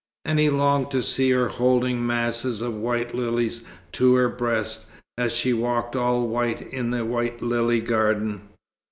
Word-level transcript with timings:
And 0.25 0.39
he 0.39 0.49
longed 0.49 0.89
to 0.93 1.03
see 1.03 1.29
her 1.29 1.49
holding 1.49 2.03
masses 2.03 2.59
of 2.59 2.73
white 2.73 3.13
lilies 3.13 3.61
to 3.91 4.15
her 4.15 4.29
breast, 4.29 4.87
as 5.15 5.31
she 5.31 5.53
walked 5.53 5.95
all 5.95 6.27
white 6.27 6.59
in 6.73 6.89
the 6.89 7.05
white 7.05 7.43
lily 7.43 7.81
garden. 7.81 8.41